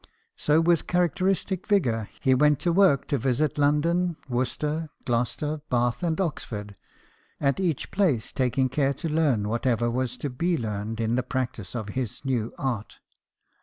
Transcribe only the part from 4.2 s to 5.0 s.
Worcester,